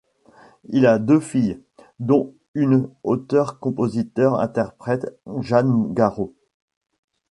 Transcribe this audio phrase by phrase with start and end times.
[0.69, 1.61] Il a deux filles,
[1.99, 6.33] dont une auteur-compositeur-interprète, Jeanne Garraud.